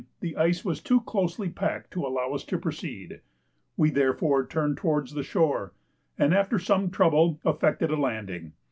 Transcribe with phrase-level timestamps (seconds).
[0.19, 3.21] the ice was too closely packed to allow us to proceed;
[3.77, 5.73] we therefore turned towards the shore,
[6.17, 8.53] and after some trouble effected a landing.